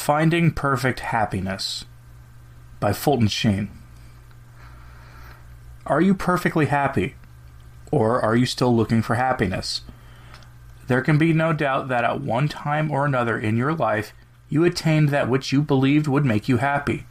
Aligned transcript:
Finding 0.00 0.50
Perfect 0.50 1.00
Happiness 1.00 1.84
by 2.80 2.94
Fulton 2.94 3.28
Sheen. 3.28 3.68
Are 5.84 6.00
you 6.00 6.14
perfectly 6.14 6.66
happy? 6.66 7.16
Or 7.92 8.18
are 8.18 8.34
you 8.34 8.46
still 8.46 8.74
looking 8.74 9.02
for 9.02 9.16
happiness? 9.16 9.82
There 10.86 11.02
can 11.02 11.18
be 11.18 11.34
no 11.34 11.52
doubt 11.52 11.88
that 11.88 12.02
at 12.02 12.22
one 12.22 12.48
time 12.48 12.90
or 12.90 13.04
another 13.04 13.38
in 13.38 13.58
your 13.58 13.74
life, 13.74 14.14
you 14.48 14.64
attained 14.64 15.10
that 15.10 15.28
which 15.28 15.52
you 15.52 15.60
believed 15.60 16.08
would 16.08 16.24
make 16.24 16.48
you 16.48 16.56
happy. 16.56 17.04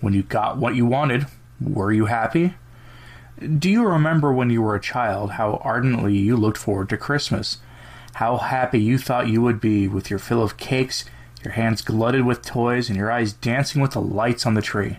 When 0.00 0.12
you 0.12 0.24
got 0.24 0.58
what 0.58 0.74
you 0.74 0.86
wanted, 0.86 1.26
were 1.60 1.92
you 1.92 2.06
happy? 2.06 2.54
Do 3.60 3.70
you 3.70 3.86
remember 3.86 4.32
when 4.32 4.50
you 4.50 4.60
were 4.60 4.74
a 4.74 4.80
child 4.80 5.30
how 5.32 5.60
ardently 5.62 6.16
you 6.16 6.36
looked 6.36 6.58
forward 6.58 6.88
to 6.88 6.96
Christmas? 6.96 7.58
How 8.14 8.38
happy 8.38 8.80
you 8.80 8.98
thought 8.98 9.28
you 9.28 9.40
would 9.40 9.60
be 9.60 9.86
with 9.86 10.10
your 10.10 10.18
fill 10.18 10.42
of 10.42 10.56
cakes, 10.56 11.04
your 11.44 11.54
hands 11.54 11.82
glutted 11.82 12.24
with 12.24 12.42
toys, 12.42 12.88
and 12.88 12.96
your 12.96 13.10
eyes 13.10 13.32
dancing 13.32 13.82
with 13.82 13.92
the 13.92 14.00
lights 14.00 14.46
on 14.46 14.54
the 14.54 14.62
tree? 14.62 14.98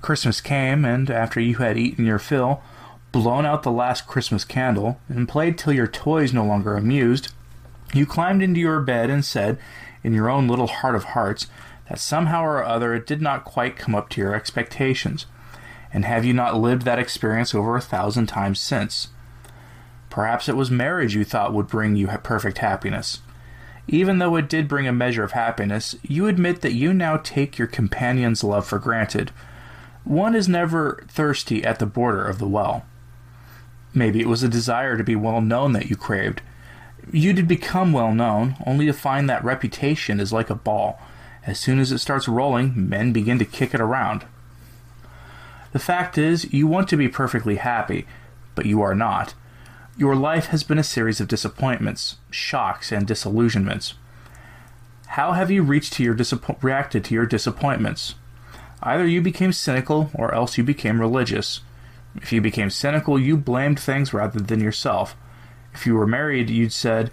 Christmas 0.00 0.40
came, 0.40 0.84
and 0.84 1.10
after 1.10 1.40
you 1.40 1.56
had 1.56 1.78
eaten 1.78 2.04
your 2.04 2.18
fill, 2.18 2.62
blown 3.12 3.46
out 3.46 3.62
the 3.62 3.70
last 3.70 4.06
Christmas 4.06 4.44
candle, 4.44 5.00
and 5.08 5.28
played 5.28 5.56
till 5.56 5.72
your 5.72 5.86
toys 5.86 6.32
no 6.32 6.44
longer 6.44 6.76
amused, 6.76 7.32
you 7.92 8.06
climbed 8.06 8.42
into 8.42 8.60
your 8.60 8.80
bed 8.80 9.08
and 9.08 9.24
said, 9.24 9.58
in 10.02 10.12
your 10.12 10.28
own 10.28 10.48
little 10.48 10.66
heart 10.66 10.94
of 10.94 11.04
hearts, 11.04 11.46
that 11.88 11.98
somehow 11.98 12.42
or 12.42 12.64
other 12.64 12.94
it 12.94 13.06
did 13.06 13.22
not 13.22 13.44
quite 13.44 13.76
come 13.76 13.94
up 13.94 14.08
to 14.10 14.20
your 14.20 14.34
expectations. 14.34 15.26
And 15.92 16.04
have 16.04 16.24
you 16.24 16.32
not 16.34 16.58
lived 16.58 16.82
that 16.82 16.98
experience 16.98 17.54
over 17.54 17.76
a 17.76 17.80
thousand 17.80 18.26
times 18.26 18.60
since? 18.60 19.08
Perhaps 20.10 20.48
it 20.48 20.56
was 20.56 20.70
marriage 20.70 21.14
you 21.14 21.24
thought 21.24 21.52
would 21.52 21.66
bring 21.66 21.96
you 21.96 22.08
perfect 22.08 22.58
happiness. 22.58 23.20
Even 23.86 24.18
though 24.18 24.36
it 24.36 24.48
did 24.48 24.68
bring 24.68 24.86
a 24.86 24.92
measure 24.92 25.22
of 25.24 25.32
happiness, 25.32 25.94
you 26.02 26.26
admit 26.26 26.62
that 26.62 26.72
you 26.72 26.94
now 26.94 27.18
take 27.18 27.58
your 27.58 27.68
companion's 27.68 28.42
love 28.42 28.66
for 28.66 28.78
granted. 28.78 29.30
One 30.04 30.34
is 30.34 30.48
never 30.48 31.04
thirsty 31.08 31.64
at 31.64 31.78
the 31.78 31.86
border 31.86 32.24
of 32.26 32.38
the 32.38 32.48
well. 32.48 32.84
Maybe 33.92 34.20
it 34.20 34.28
was 34.28 34.42
a 34.42 34.48
desire 34.48 34.96
to 34.96 35.04
be 35.04 35.16
well 35.16 35.40
known 35.40 35.72
that 35.72 35.88
you 35.88 35.96
craved. 35.96 36.42
You 37.12 37.32
did 37.32 37.46
become 37.46 37.92
well 37.92 38.12
known, 38.12 38.56
only 38.66 38.86
to 38.86 38.92
find 38.92 39.28
that 39.28 39.44
reputation 39.44 40.18
is 40.18 40.32
like 40.32 40.50
a 40.50 40.54
ball. 40.54 41.00
As 41.46 41.60
soon 41.60 41.78
as 41.78 41.92
it 41.92 41.98
starts 41.98 42.26
rolling, 42.26 42.88
men 42.88 43.12
begin 43.12 43.38
to 43.38 43.44
kick 43.44 43.74
it 43.74 43.80
around. 43.80 44.24
The 45.72 45.78
fact 45.78 46.16
is, 46.16 46.52
you 46.52 46.66
want 46.66 46.88
to 46.88 46.96
be 46.96 47.08
perfectly 47.08 47.56
happy, 47.56 48.06
but 48.54 48.66
you 48.66 48.80
are 48.80 48.94
not. 48.94 49.34
Your 49.96 50.16
life 50.16 50.46
has 50.46 50.64
been 50.64 50.78
a 50.78 50.82
series 50.82 51.20
of 51.20 51.28
disappointments, 51.28 52.16
shocks, 52.28 52.90
and 52.90 53.06
disillusionments. 53.06 53.94
How 55.06 55.32
have 55.32 55.52
you 55.52 55.62
reached 55.62 55.92
to 55.94 56.02
your 56.02 56.16
disappo- 56.16 56.60
reacted 56.60 57.04
to 57.04 57.14
your 57.14 57.26
disappointments? 57.26 58.16
Either 58.82 59.06
you 59.06 59.22
became 59.22 59.52
cynical 59.52 60.10
or 60.12 60.34
else 60.34 60.58
you 60.58 60.64
became 60.64 61.00
religious. 61.00 61.60
If 62.16 62.32
you 62.32 62.40
became 62.40 62.70
cynical, 62.70 63.20
you 63.20 63.36
blamed 63.36 63.78
things 63.78 64.12
rather 64.12 64.40
than 64.40 64.60
yourself. 64.60 65.14
If 65.72 65.86
you 65.86 65.94
were 65.94 66.08
married, 66.08 66.50
you'd 66.50 66.72
said, 66.72 67.12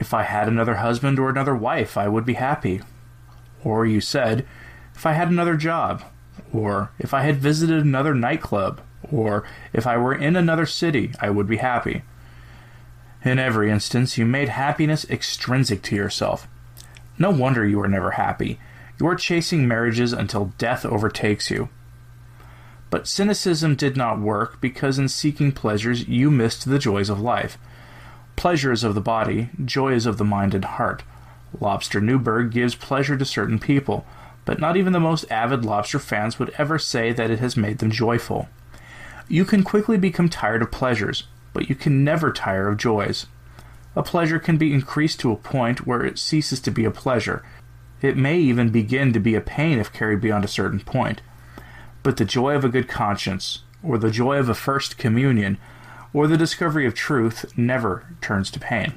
If 0.00 0.12
I 0.12 0.24
had 0.24 0.48
another 0.48 0.76
husband 0.76 1.20
or 1.20 1.30
another 1.30 1.54
wife, 1.54 1.96
I 1.96 2.08
would 2.08 2.24
be 2.26 2.34
happy. 2.34 2.80
Or 3.62 3.86
you 3.86 4.00
said, 4.00 4.44
If 4.96 5.06
I 5.06 5.12
had 5.12 5.28
another 5.28 5.56
job, 5.56 6.02
or 6.52 6.90
if 6.98 7.14
I 7.14 7.22
had 7.22 7.36
visited 7.36 7.84
another 7.84 8.14
nightclub, 8.14 8.80
or 9.10 9.44
if 9.72 9.86
I 9.86 9.96
were 9.96 10.14
in 10.14 10.36
another 10.36 10.66
city, 10.66 11.12
I 11.20 11.30
would 11.30 11.46
be 11.46 11.58
happy. 11.58 12.02
In 13.24 13.38
every 13.38 13.70
instance, 13.70 14.16
you 14.16 14.24
made 14.24 14.48
happiness 14.48 15.04
extrinsic 15.10 15.82
to 15.82 15.96
yourself. 15.96 16.48
No 17.18 17.30
wonder 17.30 17.66
you 17.66 17.80
are 17.80 17.88
never 17.88 18.12
happy. 18.12 18.58
You 18.98 19.06
are 19.08 19.14
chasing 19.14 19.68
marriages 19.68 20.12
until 20.12 20.52
death 20.58 20.86
overtakes 20.86 21.50
you. 21.50 21.68
But 22.88 23.06
cynicism 23.06 23.76
did 23.76 23.96
not 23.96 24.20
work 24.20 24.60
because 24.60 24.98
in 24.98 25.08
seeking 25.08 25.52
pleasures 25.52 26.08
you 26.08 26.30
missed 26.30 26.68
the 26.68 26.78
joys 26.78 27.08
of 27.08 27.20
life. 27.20 27.56
Pleasures 28.36 28.82
of 28.82 28.94
the 28.94 29.00
body, 29.00 29.50
joys 29.64 30.06
of 30.06 30.18
the 30.18 30.24
mind 30.24 30.54
and 30.54 30.64
heart. 30.64 31.02
Lobster 31.60 32.00
Newburg 32.00 32.50
gives 32.52 32.74
pleasure 32.74 33.16
to 33.16 33.24
certain 33.24 33.58
people, 33.58 34.06
but 34.44 34.58
not 34.58 34.76
even 34.76 34.92
the 34.92 35.00
most 35.00 35.30
avid 35.30 35.64
lobster 35.64 35.98
fans 35.98 36.38
would 36.38 36.54
ever 36.58 36.78
say 36.78 37.12
that 37.12 37.30
it 37.30 37.38
has 37.38 37.56
made 37.56 37.78
them 37.78 37.90
joyful. 37.90 38.48
You 39.30 39.44
can 39.44 39.62
quickly 39.62 39.96
become 39.96 40.28
tired 40.28 40.60
of 40.60 40.72
pleasures, 40.72 41.28
but 41.52 41.68
you 41.68 41.76
can 41.76 42.02
never 42.02 42.32
tire 42.32 42.66
of 42.66 42.78
joys. 42.78 43.26
A 43.94 44.02
pleasure 44.02 44.40
can 44.40 44.56
be 44.56 44.74
increased 44.74 45.20
to 45.20 45.30
a 45.30 45.36
point 45.36 45.86
where 45.86 46.04
it 46.04 46.18
ceases 46.18 46.58
to 46.62 46.72
be 46.72 46.84
a 46.84 46.90
pleasure. 46.90 47.44
It 48.02 48.16
may 48.16 48.40
even 48.40 48.70
begin 48.70 49.12
to 49.12 49.20
be 49.20 49.36
a 49.36 49.40
pain 49.40 49.78
if 49.78 49.92
carried 49.92 50.20
beyond 50.20 50.44
a 50.44 50.48
certain 50.48 50.80
point. 50.80 51.22
But 52.02 52.16
the 52.16 52.24
joy 52.24 52.56
of 52.56 52.64
a 52.64 52.68
good 52.68 52.88
conscience, 52.88 53.60
or 53.84 53.98
the 53.98 54.10
joy 54.10 54.36
of 54.38 54.48
a 54.48 54.54
first 54.54 54.98
communion, 54.98 55.58
or 56.12 56.26
the 56.26 56.36
discovery 56.36 56.84
of 56.84 56.94
truth 56.94 57.56
never 57.56 58.12
turns 58.20 58.50
to 58.50 58.58
pain. 58.58 58.94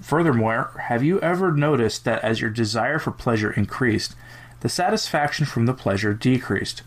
Furthermore, 0.00 0.80
have 0.84 1.02
you 1.02 1.20
ever 1.22 1.50
noticed 1.50 2.04
that 2.04 2.22
as 2.22 2.40
your 2.40 2.50
desire 2.50 3.00
for 3.00 3.10
pleasure 3.10 3.50
increased, 3.50 4.14
the 4.60 4.68
satisfaction 4.68 5.44
from 5.44 5.66
the 5.66 5.74
pleasure 5.74 6.14
decreased? 6.14 6.82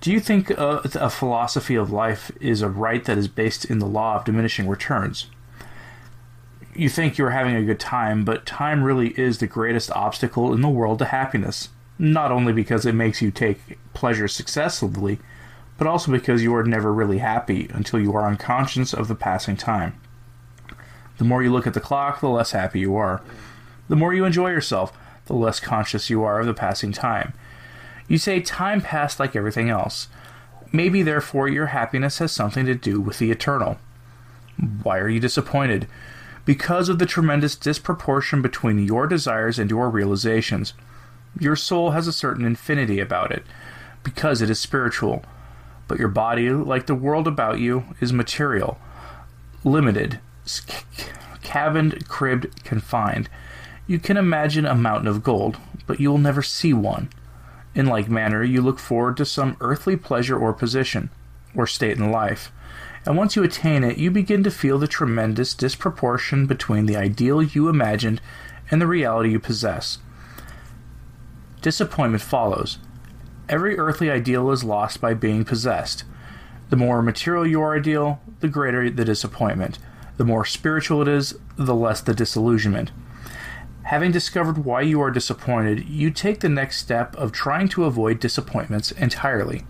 Do 0.00 0.12
you 0.12 0.20
think 0.20 0.50
a, 0.50 0.82
a, 0.94 1.10
philosophy 1.10 1.74
of 1.74 1.90
life 1.90 2.30
is 2.40 2.62
a 2.62 2.68
right 2.68 3.04
that 3.04 3.18
is 3.18 3.28
based 3.28 3.64
in 3.64 3.78
the 3.78 3.86
law 3.86 4.16
of 4.16 4.24
diminishing 4.24 4.68
returns? 4.68 5.26
You 6.74 6.88
think 6.88 7.16
you're 7.16 7.30
having 7.30 7.56
a 7.56 7.64
good 7.64 7.80
time, 7.80 8.24
but 8.24 8.46
time 8.46 8.84
really 8.84 9.08
is 9.18 9.38
the 9.38 9.46
greatest 9.46 9.90
obstacle 9.92 10.52
in 10.52 10.60
the 10.60 10.68
world 10.68 10.98
to 10.98 11.06
happiness. 11.06 11.70
Not 11.98 12.30
only 12.30 12.52
because 12.52 12.84
it 12.84 12.94
makes 12.94 13.22
you 13.22 13.30
take 13.30 13.78
pleasure 13.94 14.28
successively, 14.28 15.18
but 15.78 15.86
also 15.86 16.12
because 16.12 16.42
you 16.42 16.54
are 16.54 16.64
never 16.64 16.92
really 16.92 17.18
happy 17.18 17.68
until 17.72 17.98
you 17.98 18.14
are 18.14 18.28
unconscious 18.28 18.92
of 18.92 19.08
the 19.08 19.14
passing 19.14 19.56
time. 19.56 19.98
The 21.18 21.24
more 21.24 21.42
you 21.42 21.50
look 21.50 21.66
at 21.66 21.74
the 21.74 21.80
clock, 21.80 22.20
the 22.20 22.28
less 22.28 22.52
happy 22.52 22.80
you 22.80 22.96
are. 22.96 23.22
The 23.88 23.96
more 23.96 24.12
you 24.12 24.24
enjoy 24.24 24.50
yourself, 24.50 24.92
the 25.26 25.34
less 25.34 25.60
conscious 25.60 26.10
you 26.10 26.22
are 26.22 26.40
of 26.40 26.46
the 26.46 26.54
passing 26.54 26.92
time. 26.92 27.32
You 28.08 28.18
say 28.18 28.40
time 28.40 28.80
passed 28.80 29.18
like 29.18 29.34
everything 29.34 29.68
else. 29.68 30.08
Maybe, 30.72 31.02
therefore, 31.02 31.48
your 31.48 31.66
happiness 31.66 32.18
has 32.18 32.32
something 32.32 32.66
to 32.66 32.74
do 32.74 33.00
with 33.00 33.18
the 33.18 33.30
eternal. 33.30 33.78
Why 34.82 34.98
are 34.98 35.08
you 35.08 35.20
disappointed? 35.20 35.86
Because 36.44 36.88
of 36.88 36.98
the 36.98 37.06
tremendous 37.06 37.56
disproportion 37.56 38.42
between 38.42 38.84
your 38.84 39.06
desires 39.06 39.58
and 39.58 39.70
your 39.70 39.90
realizations. 39.90 40.74
Your 41.38 41.56
soul 41.56 41.90
has 41.90 42.06
a 42.06 42.12
certain 42.12 42.44
infinity 42.44 43.00
about 43.00 43.32
it, 43.32 43.44
because 44.02 44.40
it 44.40 44.50
is 44.50 44.60
spiritual. 44.60 45.24
But 45.88 45.98
your 45.98 46.08
body, 46.08 46.50
like 46.50 46.86
the 46.86 46.94
world 46.94 47.28
about 47.28 47.58
you, 47.58 47.84
is 48.00 48.12
material, 48.12 48.78
limited, 49.64 50.20
cabined, 51.42 52.08
cribbed, 52.08 52.64
confined. 52.64 53.28
You 53.86 53.98
can 53.98 54.16
imagine 54.16 54.66
a 54.66 54.74
mountain 54.74 55.08
of 55.08 55.22
gold, 55.22 55.58
but 55.86 56.00
you 56.00 56.10
will 56.10 56.18
never 56.18 56.42
see 56.42 56.72
one. 56.72 57.08
In 57.76 57.86
like 57.86 58.08
manner, 58.08 58.42
you 58.42 58.62
look 58.62 58.78
forward 58.78 59.18
to 59.18 59.26
some 59.26 59.58
earthly 59.60 59.96
pleasure 59.96 60.36
or 60.36 60.54
position, 60.54 61.10
or 61.54 61.66
state 61.66 61.98
in 61.98 62.10
life, 62.10 62.50
and 63.04 63.16
once 63.16 63.36
you 63.36 63.44
attain 63.44 63.84
it, 63.84 63.98
you 63.98 64.10
begin 64.10 64.42
to 64.44 64.50
feel 64.50 64.78
the 64.78 64.88
tremendous 64.88 65.54
disproportion 65.54 66.46
between 66.46 66.86
the 66.86 66.96
ideal 66.96 67.42
you 67.42 67.68
imagined 67.68 68.20
and 68.70 68.80
the 68.80 68.86
reality 68.86 69.30
you 69.30 69.38
possess. 69.38 69.98
Disappointment 71.60 72.22
follows. 72.22 72.78
Every 73.48 73.78
earthly 73.78 74.10
ideal 74.10 74.50
is 74.50 74.64
lost 74.64 75.00
by 75.00 75.12
being 75.12 75.44
possessed. 75.44 76.04
The 76.70 76.76
more 76.76 77.02
material 77.02 77.46
your 77.46 77.76
ideal, 77.76 78.20
the 78.40 78.48
greater 78.48 78.90
the 78.90 79.04
disappointment. 79.04 79.78
The 80.16 80.24
more 80.24 80.46
spiritual 80.46 81.02
it 81.02 81.08
is, 81.08 81.38
the 81.56 81.74
less 81.74 82.00
the 82.00 82.14
disillusionment. 82.14 82.90
Having 83.86 84.10
discovered 84.10 84.64
why 84.64 84.80
you 84.80 85.00
are 85.00 85.12
disappointed, 85.12 85.88
you 85.88 86.10
take 86.10 86.40
the 86.40 86.48
next 86.48 86.78
step 86.78 87.14
of 87.14 87.30
trying 87.30 87.68
to 87.68 87.84
avoid 87.84 88.18
disappointments 88.18 88.90
entirely. 88.90 89.64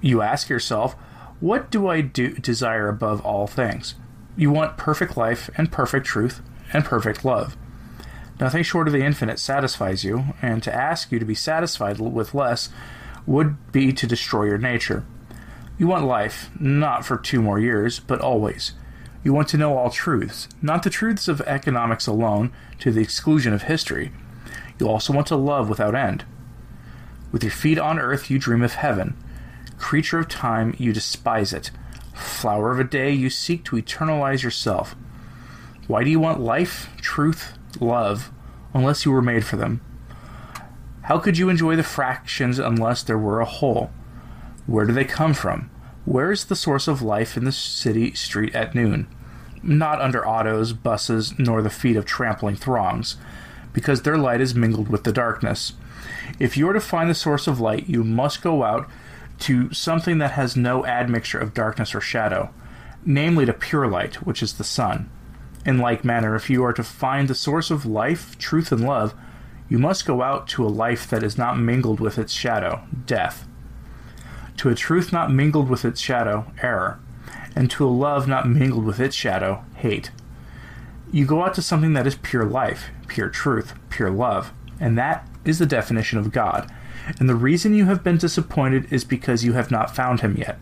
You 0.00 0.22
ask 0.22 0.48
yourself, 0.48 0.94
what 1.40 1.68
do 1.68 1.88
I 1.88 2.00
do 2.00 2.34
desire 2.34 2.88
above 2.88 3.20
all 3.22 3.48
things? 3.48 3.96
You 4.36 4.52
want 4.52 4.76
perfect 4.76 5.16
life 5.16 5.50
and 5.56 5.72
perfect 5.72 6.06
truth 6.06 6.40
and 6.72 6.84
perfect 6.84 7.24
love. 7.24 7.56
Nothing 8.38 8.62
short 8.62 8.86
of 8.86 8.92
the 8.92 9.04
infinite 9.04 9.40
satisfies 9.40 10.04
you, 10.04 10.26
and 10.40 10.62
to 10.62 10.72
ask 10.72 11.10
you 11.10 11.18
to 11.18 11.24
be 11.24 11.34
satisfied 11.34 11.98
with 11.98 12.34
less 12.34 12.68
would 13.26 13.72
be 13.72 13.92
to 13.94 14.06
destroy 14.06 14.44
your 14.44 14.58
nature. 14.58 15.04
You 15.76 15.88
want 15.88 16.04
life, 16.04 16.50
not 16.60 17.04
for 17.04 17.16
two 17.16 17.42
more 17.42 17.58
years, 17.58 17.98
but 17.98 18.20
always. 18.20 18.74
You 19.22 19.34
want 19.34 19.48
to 19.48 19.58
know 19.58 19.76
all 19.76 19.90
truths, 19.90 20.48
not 20.62 20.82
the 20.82 20.90
truths 20.90 21.28
of 21.28 21.42
economics 21.42 22.06
alone, 22.06 22.52
to 22.78 22.90
the 22.90 23.02
exclusion 23.02 23.52
of 23.52 23.62
history. 23.62 24.12
You 24.78 24.88
also 24.88 25.12
want 25.12 25.26
to 25.26 25.36
love 25.36 25.68
without 25.68 25.94
end. 25.94 26.24
With 27.30 27.42
your 27.42 27.52
feet 27.52 27.78
on 27.78 27.98
earth, 27.98 28.30
you 28.30 28.38
dream 28.38 28.62
of 28.62 28.74
heaven. 28.74 29.16
Creature 29.76 30.20
of 30.20 30.28
time, 30.28 30.74
you 30.78 30.92
despise 30.92 31.52
it. 31.52 31.70
Flower 32.14 32.72
of 32.72 32.80
a 32.80 32.84
day, 32.84 33.12
you 33.12 33.28
seek 33.30 33.64
to 33.64 33.76
eternalize 33.76 34.42
yourself. 34.42 34.96
Why 35.86 36.02
do 36.02 36.10
you 36.10 36.20
want 36.20 36.40
life, 36.40 36.88
truth, 37.00 37.58
love, 37.78 38.30
unless 38.72 39.04
you 39.04 39.12
were 39.12 39.22
made 39.22 39.44
for 39.44 39.56
them? 39.56 39.80
How 41.02 41.18
could 41.18 41.36
you 41.36 41.48
enjoy 41.48 41.76
the 41.76 41.82
fractions 41.82 42.58
unless 42.58 43.02
there 43.02 43.18
were 43.18 43.40
a 43.40 43.44
whole? 43.44 43.90
Where 44.66 44.86
do 44.86 44.92
they 44.92 45.04
come 45.04 45.34
from? 45.34 45.70
Where 46.06 46.32
is 46.32 46.46
the 46.46 46.56
source 46.56 46.88
of 46.88 47.02
life 47.02 47.36
in 47.36 47.44
the 47.44 47.52
city 47.52 48.14
street 48.14 48.54
at 48.54 48.74
noon? 48.74 49.06
Not 49.62 50.00
under 50.00 50.26
autos, 50.26 50.72
buses, 50.72 51.38
nor 51.38 51.60
the 51.60 51.68
feet 51.68 51.96
of 51.96 52.06
trampling 52.06 52.56
throngs, 52.56 53.16
because 53.74 54.02
their 54.02 54.16
light 54.16 54.40
is 54.40 54.54
mingled 54.54 54.88
with 54.88 55.04
the 55.04 55.12
darkness. 55.12 55.74
If 56.38 56.56
you 56.56 56.68
are 56.70 56.72
to 56.72 56.80
find 56.80 57.10
the 57.10 57.14
source 57.14 57.46
of 57.46 57.60
light, 57.60 57.86
you 57.86 58.02
must 58.02 58.42
go 58.42 58.62
out 58.62 58.88
to 59.40 59.72
something 59.74 60.18
that 60.18 60.32
has 60.32 60.56
no 60.56 60.86
admixture 60.86 61.38
of 61.38 61.54
darkness 61.54 61.94
or 61.94 62.00
shadow, 62.00 62.50
namely 63.04 63.44
to 63.44 63.52
pure 63.52 63.86
light, 63.86 64.26
which 64.26 64.42
is 64.42 64.54
the 64.54 64.64
sun. 64.64 65.10
In 65.66 65.78
like 65.78 66.02
manner, 66.02 66.34
if 66.34 66.48
you 66.48 66.64
are 66.64 66.72
to 66.72 66.82
find 66.82 67.28
the 67.28 67.34
source 67.34 67.70
of 67.70 67.84
life, 67.84 68.38
truth, 68.38 68.72
and 68.72 68.86
love, 68.86 69.14
you 69.68 69.78
must 69.78 70.06
go 70.06 70.22
out 70.22 70.48
to 70.48 70.64
a 70.64 70.68
life 70.68 71.08
that 71.10 71.22
is 71.22 71.36
not 71.36 71.58
mingled 71.58 72.00
with 72.00 72.18
its 72.18 72.32
shadow, 72.32 72.82
death, 73.04 73.46
to 74.60 74.68
a 74.68 74.74
truth 74.74 75.10
not 75.10 75.32
mingled 75.32 75.70
with 75.70 75.86
its 75.86 75.98
shadow, 75.98 76.44
error, 76.60 77.00
and 77.56 77.70
to 77.70 77.82
a 77.82 77.88
love 77.88 78.28
not 78.28 78.46
mingled 78.46 78.84
with 78.84 79.00
its 79.00 79.16
shadow, 79.16 79.64
hate. 79.76 80.10
You 81.10 81.24
go 81.24 81.42
out 81.42 81.54
to 81.54 81.62
something 81.62 81.94
that 81.94 82.06
is 82.06 82.16
pure 82.16 82.44
life, 82.44 82.90
pure 83.08 83.30
truth, 83.30 83.72
pure 83.88 84.10
love, 84.10 84.52
and 84.78 84.98
that 84.98 85.26
is 85.46 85.60
the 85.60 85.64
definition 85.64 86.18
of 86.18 86.30
God. 86.30 86.70
And 87.18 87.26
the 87.26 87.34
reason 87.34 87.72
you 87.72 87.86
have 87.86 88.04
been 88.04 88.18
disappointed 88.18 88.92
is 88.92 89.02
because 89.02 89.44
you 89.46 89.54
have 89.54 89.70
not 89.70 89.96
found 89.96 90.20
him 90.20 90.36
yet. 90.36 90.58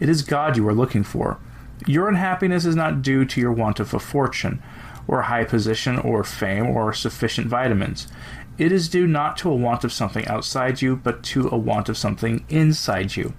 It 0.00 0.08
is 0.08 0.22
God 0.22 0.56
you 0.56 0.66
are 0.66 0.74
looking 0.74 1.04
for. 1.04 1.38
Your 1.86 2.08
unhappiness 2.08 2.64
is 2.64 2.74
not 2.74 3.00
due 3.00 3.24
to 3.26 3.40
your 3.40 3.52
want 3.52 3.78
of 3.78 3.94
a 3.94 4.00
fortune, 4.00 4.60
or 5.06 5.22
high 5.22 5.44
position, 5.44 5.98
or 5.98 6.24
fame, 6.24 6.66
or 6.66 6.92
sufficient 6.92 7.46
vitamins. 7.48 8.06
It 8.58 8.70
is 8.70 8.88
due 8.88 9.06
not 9.06 9.36
to 9.38 9.50
a 9.50 9.54
want 9.54 9.84
of 9.84 9.92
something 9.92 10.26
outside 10.28 10.82
you, 10.82 10.96
but 10.96 11.22
to 11.24 11.48
a 11.48 11.56
want 11.56 11.88
of 11.88 11.96
something 11.98 12.44
inside 12.48 13.16
you. 13.16 13.34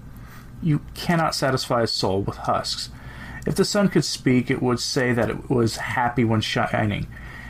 You 0.62 0.82
cannot 0.94 1.36
satisfy 1.36 1.84
a 1.84 1.88
soul 1.88 2.22
with 2.22 2.38
husks. 2.38 2.90
If 3.46 3.56
the 3.56 3.66
sun 3.66 3.90
could 3.90 4.06
speak, 4.06 4.50
it 4.50 4.62
would 4.62 4.80
say 4.80 5.14
that 5.14 5.30
it 5.30 5.50
was 5.50 5.78
happy 5.78 6.24
when 6.24 6.42
shining. 6.42 7.08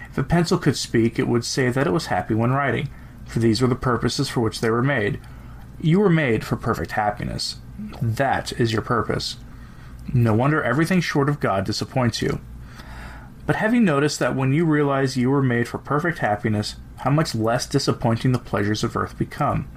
If 0.09 0.17
a 0.17 0.23
pencil 0.23 0.57
could 0.57 0.75
speak, 0.75 1.17
it 1.17 1.27
would 1.27 1.45
say 1.45 1.69
that 1.69 1.87
it 1.87 1.93
was 1.93 2.07
happy 2.07 2.33
when 2.33 2.51
writing, 2.51 2.89
for 3.25 3.39
these 3.39 3.61
were 3.61 3.67
the 3.67 3.75
purposes 3.75 4.29
for 4.29 4.41
which 4.41 4.61
they 4.61 4.69
were 4.69 4.83
made. 4.83 5.19
You 5.79 5.99
were 5.99 6.09
made 6.09 6.43
for 6.43 6.55
perfect 6.55 6.91
happiness. 6.91 7.57
That 8.01 8.51
is 8.53 8.73
your 8.73 8.81
purpose. 8.81 9.37
No 10.13 10.33
wonder 10.33 10.61
everything 10.61 11.01
short 11.01 11.29
of 11.29 11.39
God 11.39 11.65
disappoints 11.65 12.21
you. 12.21 12.41
But 13.45 13.57
have 13.57 13.73
you 13.73 13.81
noticed 13.81 14.19
that 14.19 14.35
when 14.35 14.53
you 14.53 14.65
realize 14.65 15.17
you 15.17 15.29
were 15.29 15.43
made 15.43 15.67
for 15.67 15.77
perfect 15.77 16.19
happiness, 16.19 16.75
how 16.97 17.09
much 17.09 17.35
less 17.35 17.65
disappointing 17.65 18.31
the 18.31 18.39
pleasures 18.39 18.83
of 18.83 18.95
earth 18.95 19.17
become? 19.17 19.67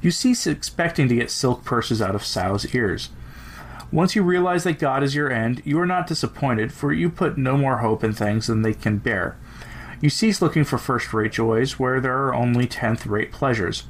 You 0.00 0.10
cease 0.10 0.46
expecting 0.46 1.08
to 1.08 1.16
get 1.16 1.30
silk 1.30 1.64
purses 1.64 2.00
out 2.00 2.14
of 2.14 2.24
sows' 2.24 2.74
ears. 2.74 3.10
Once 3.90 4.16
you 4.16 4.22
realize 4.22 4.64
that 4.64 4.78
God 4.78 5.02
is 5.02 5.14
your 5.14 5.30
end, 5.30 5.60
you 5.64 5.78
are 5.78 5.86
not 5.86 6.06
disappointed, 6.06 6.72
for 6.72 6.92
you 6.92 7.10
put 7.10 7.36
no 7.36 7.58
more 7.58 7.78
hope 7.78 8.02
in 8.02 8.12
things 8.12 8.46
than 8.46 8.62
they 8.62 8.72
can 8.72 8.98
bear. 8.98 9.36
You 10.00 10.08
cease 10.08 10.40
looking 10.40 10.64
for 10.64 10.78
first 10.78 11.12
rate 11.12 11.32
joys 11.32 11.78
where 11.78 12.00
there 12.00 12.16
are 12.24 12.34
only 12.34 12.66
tenth 12.66 13.06
rate 13.06 13.32
pleasures. 13.32 13.84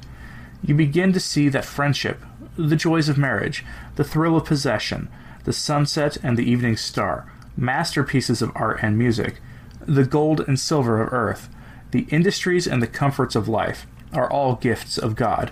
You 0.61 0.75
begin 0.75 1.13
to 1.13 1.19
see 1.19 1.47
that 1.49 1.65
friendship, 1.65 2.21
the 2.57 2.75
joys 2.75 3.07
of 3.07 3.17
marriage, 3.17 3.63
the 3.95 4.03
thrill 4.03 4.35
of 4.35 4.45
possession, 4.45 5.09
the 5.43 5.53
sunset 5.53 6.17
and 6.21 6.37
the 6.37 6.49
evening 6.49 6.77
star, 6.77 7.31
masterpieces 7.55 8.41
of 8.41 8.51
art 8.55 8.79
and 8.81 8.97
music, 8.97 9.39
the 9.85 10.05
gold 10.05 10.41
and 10.41 10.59
silver 10.59 11.01
of 11.01 11.11
earth, 11.11 11.49
the 11.91 12.07
industries 12.09 12.67
and 12.67 12.81
the 12.81 12.87
comforts 12.87 13.35
of 13.35 13.47
life, 13.47 13.85
are 14.13 14.31
all 14.31 14.55
gifts 14.55 14.97
of 14.97 15.15
God. 15.15 15.51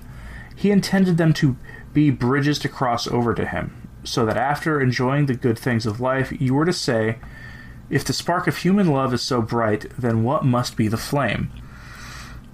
He 0.55 0.71
intended 0.71 1.17
them 1.17 1.33
to 1.33 1.57
be 1.93 2.09
bridges 2.09 2.59
to 2.59 2.69
cross 2.69 3.07
over 3.07 3.33
to 3.33 3.45
Him, 3.45 3.87
so 4.03 4.25
that 4.25 4.37
after 4.37 4.79
enjoying 4.79 5.25
the 5.25 5.35
good 5.35 5.57
things 5.57 5.85
of 5.85 5.99
life, 5.99 6.31
you 6.39 6.53
were 6.53 6.65
to 6.65 6.73
say, 6.73 7.17
If 7.89 8.05
the 8.05 8.13
spark 8.13 8.47
of 8.47 8.57
human 8.57 8.87
love 8.87 9.13
is 9.13 9.21
so 9.21 9.41
bright, 9.41 9.87
then 9.97 10.23
what 10.23 10.45
must 10.45 10.77
be 10.77 10.87
the 10.87 10.97
flame? 10.97 11.51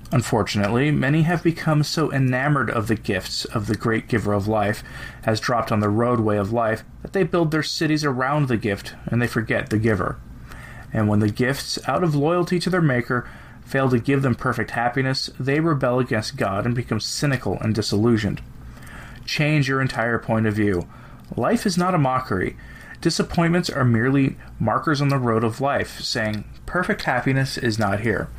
Unfortunately, 0.10 0.90
many 0.90 1.24
have 1.24 1.44
become 1.44 1.84
so 1.84 2.12
enamored 2.14 2.70
of 2.70 2.88
the 2.88 2.96
gifts 2.96 3.44
of 3.44 3.68
the 3.68 3.76
great 3.76 4.08
giver 4.08 4.32
of 4.32 4.48
life, 4.48 4.82
as 5.26 5.42
dropped 5.42 5.70
on 5.70 5.82
the 5.82 5.90
roadway 5.90 6.38
of 6.38 6.54
life, 6.54 6.86
that 7.02 7.12
they 7.12 7.24
build 7.24 7.52
their 7.52 7.64
cities 7.64 8.06
around 8.06 8.48
the 8.48 8.56
gift 8.56 8.96
and 9.08 9.22
they 9.22 9.28
forget 9.28 9.70
the 9.70 9.78
giver. 9.78 10.18
And 10.94 11.10
when 11.10 11.20
the 11.20 11.30
gifts, 11.30 11.78
out 11.90 12.06
of 12.06 12.16
loyalty 12.16 12.58
to 12.60 12.70
their 12.70 12.82
Maker, 12.82 13.30
fail 13.66 13.90
to 13.90 14.00
give 14.00 14.22
them 14.22 14.34
perfect 14.34 14.72
happiness, 14.72 15.30
they 15.38 15.60
rebel 15.60 16.00
against 16.00 16.38
God 16.38 16.66
and 16.66 16.74
become 16.74 17.02
cynical 17.02 17.58
and 17.60 17.76
disillusioned. 17.76 18.42
Change 19.26 19.68
your 19.68 19.82
entire 19.82 20.20
point 20.20 20.46
of 20.46 20.54
view. 20.54 20.88
Life 21.36 21.66
is 21.66 21.78
not 21.78 21.94
a 21.94 21.98
mockery. 21.98 22.56
Disappointments 23.02 23.70
are 23.70 23.84
merely 23.84 24.38
markers 24.58 25.02
on 25.02 25.10
the 25.10 25.18
road 25.18 25.44
of 25.44 25.60
life, 25.60 26.00
saying, 26.00 26.46
perfect 26.66 27.04
happiness 27.04 27.58
is 27.58 27.78
not 27.78 28.00
here. 28.00 28.30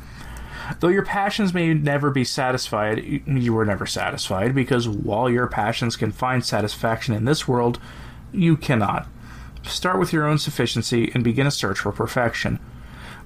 Though 0.79 0.89
your 0.89 1.05
passions 1.05 1.53
may 1.53 1.73
never 1.73 2.11
be 2.11 2.23
satisfied, 2.23 3.23
you 3.25 3.53
were 3.53 3.65
never 3.65 3.85
satisfied, 3.85 4.53
because 4.53 4.87
while 4.87 5.29
your 5.29 5.47
passions 5.47 5.95
can 5.95 6.11
find 6.11 6.45
satisfaction 6.45 7.13
in 7.13 7.25
this 7.25 7.47
world, 7.47 7.79
you 8.31 8.55
cannot. 8.55 9.07
Start 9.63 9.99
with 9.99 10.13
your 10.13 10.25
own 10.25 10.37
sufficiency 10.37 11.11
and 11.13 11.23
begin 11.23 11.47
a 11.47 11.51
search 11.51 11.79
for 11.79 11.91
perfection. 11.91 12.59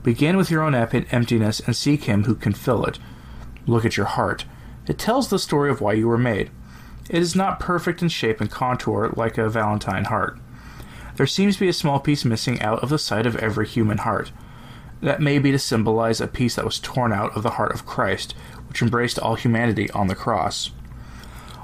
Begin 0.04 0.36
with 0.38 0.50
your 0.50 0.64
own 0.64 0.74
emptiness 0.76 1.60
and 1.60 1.76
seek 1.76 2.06
Him 2.06 2.24
who 2.24 2.36
can 2.36 2.54
fill 2.54 2.86
it. 2.86 3.00
Look 3.66 3.86
at 3.86 3.98
your 3.98 4.06
heart. 4.08 4.46
It 4.88 4.98
tells 4.98 5.30
the 5.30 5.40
story 5.40 5.70
of 5.70 5.80
why 5.80 5.94
you 5.94 6.08
were 6.08 6.18
made. 6.18 6.50
It 7.10 7.22
is 7.22 7.36
not 7.36 7.60
perfect 7.60 8.02
in 8.02 8.10
shape 8.10 8.42
and 8.42 8.50
contour 8.50 9.14
like 9.16 9.38
a 9.38 9.50
Valentine 9.50 10.06
heart. 10.06 10.40
There 11.16 11.28
seems 11.28 11.56
to 11.56 11.62
be 11.62 11.70
a 11.70 11.74
small 11.74 12.00
piece 12.00 12.26
missing 12.26 12.62
out 12.62 12.82
of 12.82 12.90
the 12.90 12.98
sight 12.98 13.26
of 13.26 13.36
every 13.36 13.68
human 13.68 14.00
heart. 14.00 14.32
That 15.04 15.22
may 15.22 15.38
be 15.38 15.52
to 15.52 15.60
symbolize 15.60 16.22
a 16.22 16.28
piece 16.28 16.56
that 16.56 16.64
was 16.64 16.80
torn 16.80 17.12
out 17.12 17.36
of 17.36 17.44
the 17.44 17.52
heart 17.52 17.74
of 17.74 17.86
Christ, 17.86 18.34
which 18.70 18.82
embraced 18.82 19.20
all 19.20 19.36
humanity 19.36 19.92
on 19.92 20.08
the 20.08 20.16
cross. 20.16 20.72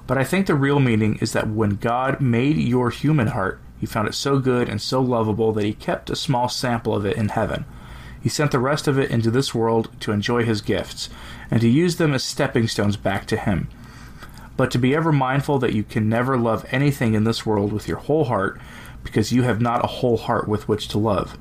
But 0.07 0.17
I 0.17 0.25
think 0.25 0.45
the 0.45 0.55
real 0.55 0.81
meaning 0.81 1.17
is 1.21 1.31
that 1.31 1.47
when 1.47 1.77
God 1.77 2.19
made 2.19 2.57
your 2.57 2.89
human 2.89 3.27
heart, 3.27 3.61
he 3.79 3.85
found 3.85 4.09
it 4.09 4.13
so 4.13 4.39
good 4.39 4.67
and 4.67 4.81
so 4.81 4.99
lovable 4.99 5.53
that 5.53 5.63
he 5.63 5.73
kept 5.73 6.09
a 6.09 6.17
small 6.17 6.49
sample 6.49 6.93
of 6.93 7.05
it 7.05 7.15
in 7.15 7.29
heaven. 7.29 7.63
He 8.19 8.27
sent 8.27 8.51
the 8.51 8.59
rest 8.59 8.89
of 8.89 8.99
it 8.99 9.09
into 9.09 9.31
this 9.31 9.55
world 9.55 9.89
to 10.01 10.11
enjoy 10.11 10.43
his 10.43 10.59
gifts, 10.59 11.09
and 11.49 11.61
to 11.61 11.69
use 11.69 11.95
them 11.95 12.13
as 12.13 12.25
stepping 12.25 12.67
stones 12.67 12.97
back 12.97 13.25
to 13.27 13.37
him. 13.37 13.69
But 14.57 14.69
to 14.71 14.77
be 14.77 14.93
ever 14.93 15.13
mindful 15.13 15.59
that 15.59 15.73
you 15.73 15.83
can 15.83 16.09
never 16.09 16.37
love 16.37 16.65
anything 16.71 17.13
in 17.13 17.23
this 17.23 17.45
world 17.45 17.71
with 17.71 17.87
your 17.87 17.99
whole 17.99 18.25
heart, 18.25 18.59
because 19.01 19.31
you 19.31 19.43
have 19.43 19.61
not 19.61 19.85
a 19.85 19.87
whole 19.87 20.17
heart 20.17 20.49
with 20.49 20.67
which 20.67 20.89
to 20.89 20.97
love 20.97 21.37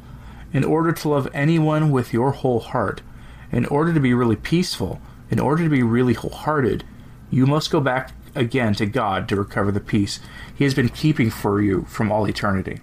in 0.53 0.65
order 0.65 0.93
to 0.93 1.09
love 1.09 1.29
anyone 1.33 1.91
with 1.91 2.13
your 2.13 2.33
whole 2.33 2.61
heart, 2.61 3.03
in 3.53 3.67
order 3.67 3.93
to 3.93 4.01
be 4.01 4.15
really 4.15 4.37
peaceful, 4.37 5.01
in 5.31 5.39
order 5.39 5.63
to 5.65 5.71
be 5.71 5.83
really 5.83 6.15
wholehearted, 6.15 6.85
you 7.31 7.47
must 7.47 7.71
go 7.71 7.81
back 7.81 8.13
again 8.35 8.75
to 8.75 8.87
God 8.87 9.29
to 9.29 9.37
recover 9.37 9.73
the 9.73 9.81
peace 9.81 10.21
He 10.55 10.65
has 10.65 10.75
been 10.75 10.89
keeping 10.89 11.31
for 11.31 11.61
you 11.61 11.85
from 11.89 12.11
all 12.11 12.27
eternity. 12.27 12.81